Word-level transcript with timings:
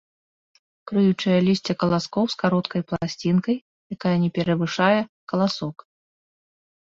Крыючае 0.91 1.35
лісце 1.47 1.73
каласкоў 1.81 2.25
з 2.35 2.39
кароткай 2.43 2.81
пласцінкай, 2.91 3.57
якая 3.95 4.13
не 4.23 4.29
перавышае 4.37 4.99
каласок. 5.35 5.75